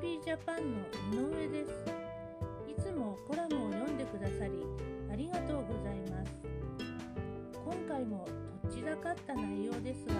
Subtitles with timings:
[0.00, 0.78] p ジャパンの
[1.12, 1.70] 井上です。
[2.68, 4.64] いつもコラムを読んでくださり
[5.10, 6.32] ありがとうございます。
[7.64, 8.24] 今回も
[8.62, 10.14] とっちらかった内容ですが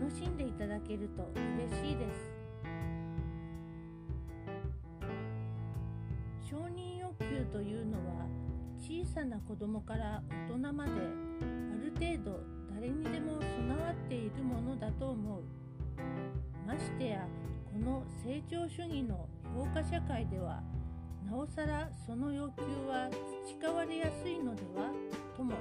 [0.00, 2.32] 楽しんでいただけると嬉しいです。
[6.50, 8.26] 承認欲求というのは
[8.78, 10.94] 小さな子供から大人まであ
[11.84, 12.40] る程度
[12.74, 15.42] 誰にでも備わっているものだと思う。
[16.66, 17.28] ましてや
[17.74, 20.62] この成長主義の評価社会では
[21.28, 23.10] なおさらその要求は
[23.60, 24.92] 培われやすいのでは
[25.36, 25.54] とも。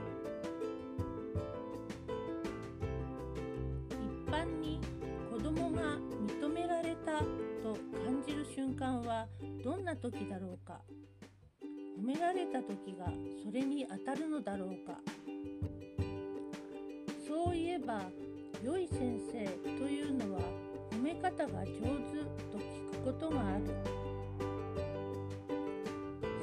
[3.89, 4.79] 一般に
[5.31, 7.17] 子供が認められた
[7.63, 9.25] と感じる瞬間は
[9.63, 10.81] どんな時だろうか。
[11.99, 13.11] 褒められた時が
[13.43, 14.99] それにあたるのだろうか。
[17.27, 18.03] そういえば
[18.63, 19.45] 良い先生
[19.79, 20.62] というのは
[20.93, 21.81] 褒め方が上手
[22.51, 23.63] と聞くことがある。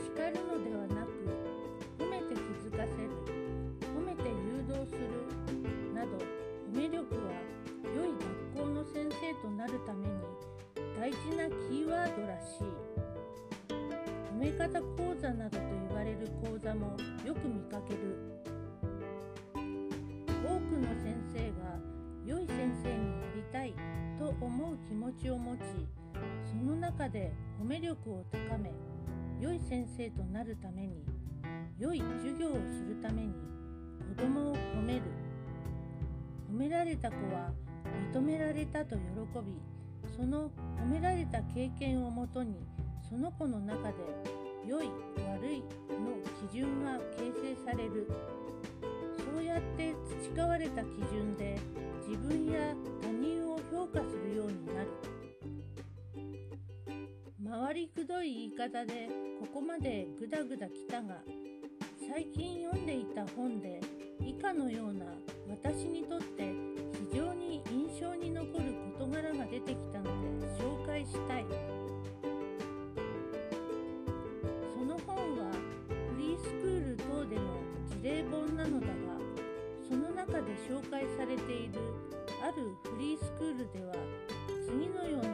[0.03, 1.09] 叱るのではなく
[1.99, 3.09] 褒めて気づかせる。
[3.95, 4.35] 褒めて誘
[4.69, 5.01] 導する
[5.95, 7.33] など褒め力は
[7.95, 8.09] 良い
[8.55, 10.15] 学校の先生となるために
[10.99, 12.65] 大事なキーワードらしい。
[14.35, 18.30] 褒め方講座などと言われる講座もよく見かける。
[24.41, 25.61] 思う気持ちを持ち
[26.51, 28.73] その中で褒め力を高め
[29.41, 31.05] 良い先生となるために
[31.79, 33.35] 良い授業をするために
[34.17, 35.03] 子供を褒める
[36.53, 37.53] 褒められた子は
[38.13, 39.01] 認められたと喜
[39.45, 39.61] び
[40.17, 42.57] その褒められた経験をもとに
[43.09, 43.95] その子の中で
[44.67, 45.67] 良い悪いの
[46.49, 48.07] 基準が形成される。
[49.35, 51.59] そうやって培われた基準で
[52.07, 52.75] 自分や
[57.63, 61.19] 回りくどい言い方でここまでグダグダきたが
[62.11, 63.83] 最近読んでいた本で
[64.19, 65.05] 以下のような
[65.47, 66.55] 私にとって
[67.13, 70.05] 非常に印象に残る事柄が出てきたの
[70.41, 71.45] で紹介したい。
[74.75, 77.43] その本はフリースクール等での
[77.91, 78.93] 事例本なのだが
[79.87, 81.79] その中で紹介されている
[82.43, 83.93] あるフリースクールでは
[84.67, 85.30] 次のような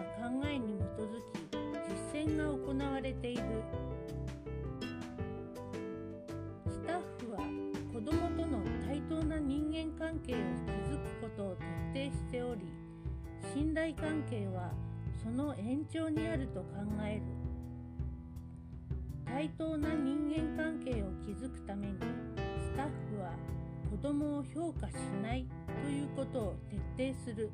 [13.56, 14.70] 信頼関係は
[15.24, 16.66] その延長にあると考
[17.02, 17.22] える。
[19.24, 23.30] 対等な人間関係を築くためにスタッフは
[23.90, 25.46] 子供を評価しない
[25.82, 26.56] ということを
[26.96, 27.50] 徹底する。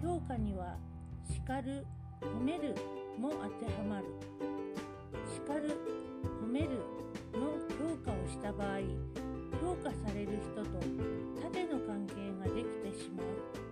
[0.00, 0.78] 評価には
[1.28, 1.84] 叱る
[2.22, 2.74] 褒める
[3.18, 4.06] も当てはまる。
[5.34, 5.76] 叱る
[6.42, 6.68] 褒める
[7.34, 8.78] の評価をした場合
[9.60, 10.80] 評価される人と
[11.42, 13.63] 縦の関係ができてしまう。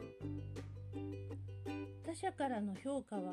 [2.12, 3.33] 他者からの評価は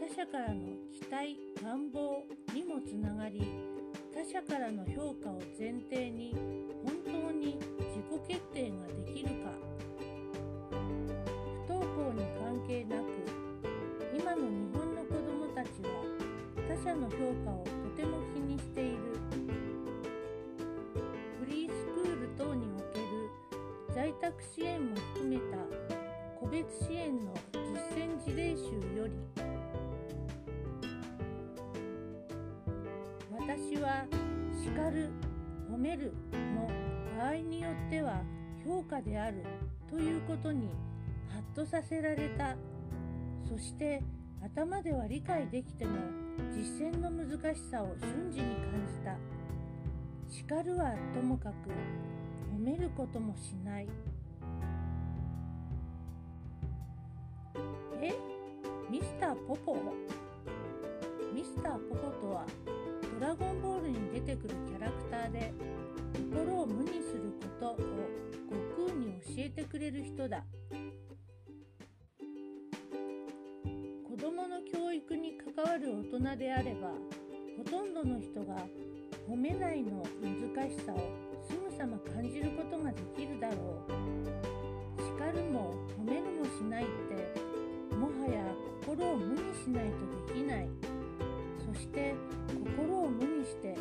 [0.00, 2.24] 他者からの期待願望
[2.54, 3.42] にもつながり
[4.14, 6.34] 他者からの評価を前提に
[6.82, 9.52] 本当に自己決定ができるか
[11.68, 13.04] 不登校に関係なく
[14.18, 16.00] 今の日本の子どもたちは
[16.66, 18.98] 他者の評価をとても気にしている。
[21.38, 23.04] フリースクール等における
[23.94, 25.58] 在宅支援も含めた
[26.40, 27.34] 個別支援の
[33.70, 34.04] 私は
[34.64, 35.10] 叱る
[35.70, 36.12] 褒める
[36.56, 36.68] も
[37.16, 38.20] 場合によっては
[38.66, 39.44] 評価である
[39.88, 40.70] ということに
[41.28, 42.56] ハッとさせられた。
[43.48, 44.02] そして
[44.42, 45.92] 頭では理解できても
[46.52, 49.16] 実践の難しさを瞬時に感じた。
[50.28, 51.70] 叱るはともかく
[52.52, 53.88] 褒めることもしない。
[58.02, 58.14] え？
[58.90, 59.76] ミスターポポ？
[61.32, 62.44] ミスターポポとは？
[64.26, 65.52] 出てくるキャラクターで
[66.34, 70.44] 心を無にすることを悟空に教えてくれる人だ。
[74.06, 76.90] 子どもの教育に関わる大人であれば
[77.56, 78.66] ほとんどの人が
[79.26, 80.98] 褒めないの難しさを
[81.48, 83.54] すぐさま感じることができるだろ
[83.88, 83.92] う。
[85.00, 88.44] 叱るも褒めるもしないってもはや
[88.86, 90.68] 心を無にしないとできない。
[91.72, 92.14] そして
[92.76, 93.74] 心を無にして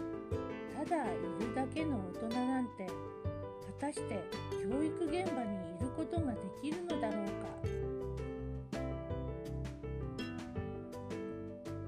[0.80, 1.08] ただい
[1.42, 4.24] るだけの大人なんて果たして
[4.64, 7.50] 教育現場にいることができるのだろうか。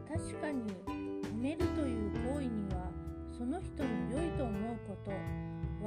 [0.10, 0.74] 確かに
[1.24, 2.92] 褒めるという行為には
[3.32, 5.12] その人の良いと思うこと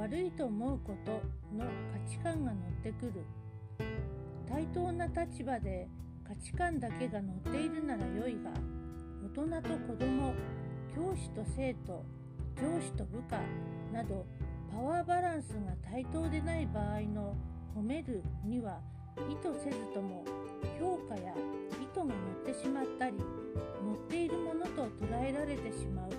[0.01, 1.11] 悪いと思うこと
[1.55, 3.23] の価値観が乗ってくる。
[4.49, 5.87] 対等な立場で
[6.27, 8.49] 価値観だけが乗っているなら良いが
[9.37, 10.33] 大人と子供
[10.95, 12.03] 教師と生徒
[12.61, 13.39] 上司と部下
[13.93, 14.25] など
[14.71, 17.35] パワーバランスが対等でない場合の
[17.75, 18.79] 褒めるには
[19.29, 20.25] 意図せずとも
[20.79, 21.33] 評価や
[21.81, 22.15] 意図が乗っ
[22.45, 26.09] てしまったり乗っているものと捉えられてしまう。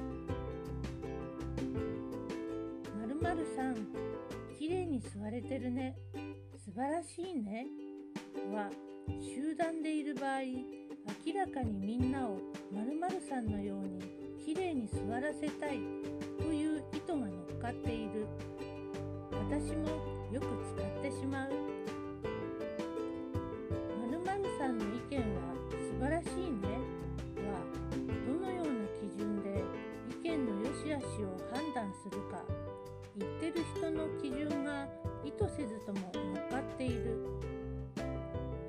[3.00, 3.74] 〇〇さん
[4.58, 5.96] きれいに座れてるね。
[6.64, 7.66] 素晴らしいね。
[8.52, 8.70] は
[9.20, 10.40] 集団でいる場合
[11.24, 12.38] 明らかにみんなを
[12.72, 14.00] 〇〇さんのように
[14.44, 15.80] きれいに座らせたい。
[16.38, 18.26] という意図が乗っかっている。
[19.32, 19.88] 私も
[20.32, 20.46] よく
[20.76, 21.50] 使ってしまう。
[24.10, 26.68] 〇〇さんの意見は素晴らしいね。
[27.36, 27.60] は
[28.26, 29.64] どのような基準で
[30.10, 32.44] 意見の良し悪しを判断するか。
[33.16, 34.86] 言ってる人の基準が
[35.24, 37.24] 意図せずとも乗っかっている。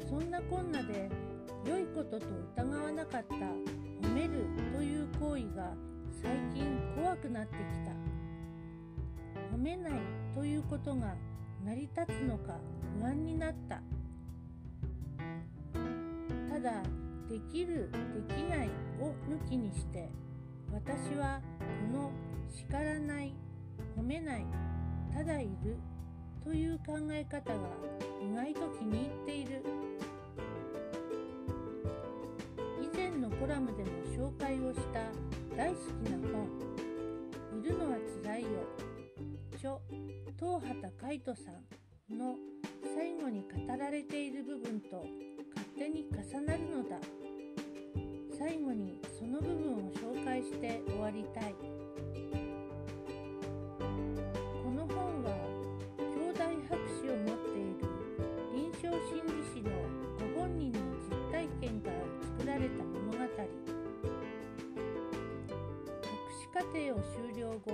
[0.09, 1.09] そんなこんなで
[1.65, 2.25] 良いことと
[2.55, 3.35] 疑わなかった。
[4.07, 5.73] 褒めるという行為が
[6.21, 7.91] 最近怖くなってきた。
[9.55, 9.93] 褒めない
[10.35, 11.15] ということが
[11.65, 12.59] 成り立つのか
[12.99, 13.81] 不安になった。
[16.49, 16.81] ただ
[17.29, 17.91] できる
[18.27, 18.69] できない
[18.99, 20.09] を抜きにして
[20.71, 21.41] 私は
[21.91, 22.11] この
[22.49, 23.35] 叱らない
[23.95, 24.45] 褒めない
[25.13, 25.77] ただいる
[26.43, 27.59] という考え方が
[28.23, 29.63] 意外と気に入っている。
[32.81, 33.89] 以前のコラムでも
[34.31, 34.86] 紹介をした
[35.57, 36.47] 大好きな本
[37.59, 38.47] 「いるのはつらいよ」
[39.57, 39.79] 著
[40.39, 41.51] 東畑海人さ
[42.11, 42.35] んの
[42.95, 45.03] 最後に語られている部分と
[45.55, 46.99] 勝手に重なるのだ。
[48.37, 51.55] 最後にその部分を紹介して終わりたい。
[66.57, 67.71] 課程を修了後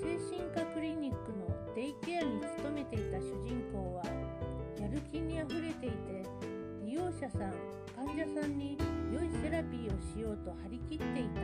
[0.00, 4.04] 精神科クリニックのデイケアに勤めていた主人公は
[4.80, 6.24] やる気にあふれていて
[6.82, 7.52] 利用者さん
[7.94, 8.78] 患者さんに
[9.12, 11.42] 良いセラピーをしようと張り切っていた。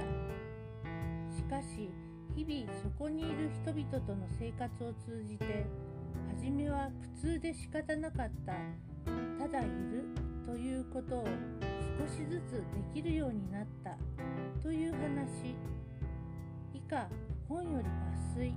[1.36, 1.90] しかし
[2.34, 5.66] 日々そこにいる人々との生活を通じて
[6.40, 6.88] 初めは
[7.20, 8.54] 苦痛で仕方なかった
[9.38, 10.06] ただいる
[10.46, 11.26] ということを
[11.98, 12.62] 少しずつで
[12.94, 13.98] きるようになった
[14.62, 15.81] という話。
[16.92, 17.08] 以下
[17.48, 18.52] 本より抜粋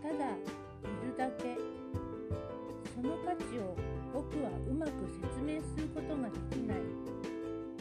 [0.00, 0.38] ただい
[1.04, 1.56] るだけ。
[2.94, 3.76] その価値を
[4.14, 6.78] 僕はうまく説明することができない。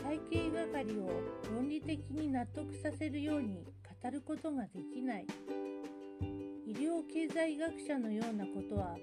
[0.04, 1.12] 会計係を
[1.54, 3.64] 論理的に納得させるように
[4.02, 5.28] 語ることができない。
[6.66, 8.98] 医療経済学者のようなことは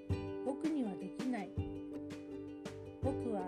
[0.45, 1.51] 僕にはできない。
[3.01, 3.43] 僕は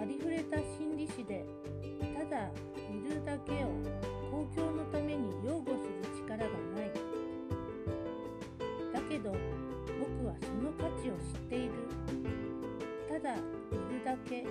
[0.00, 1.44] ありふれた心理師で
[2.18, 2.50] ただい
[3.08, 3.68] るだけを
[4.28, 6.44] 公共のために擁護する力が
[6.74, 6.90] ない。
[8.92, 9.32] だけど
[10.00, 11.72] 僕はその価値を知っている。
[13.08, 14.48] ただいるだけの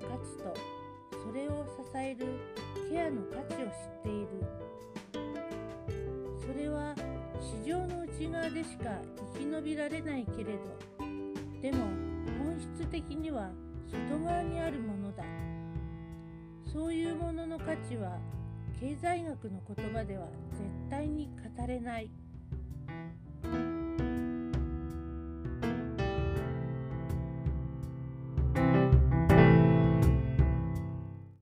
[0.00, 0.54] 価値と
[1.26, 2.26] それを支える
[2.88, 4.28] ケアの価値を知っている。
[6.46, 6.94] それは
[7.40, 9.00] 市場の内側でしか
[9.34, 10.60] 生き延びられないけれど
[11.60, 11.86] でも
[12.44, 13.50] 本質的には
[13.90, 15.24] 外側にあるものだ。
[16.66, 18.18] そういうものの価値は
[18.80, 22.10] 経済学の言葉では絶対に語れない。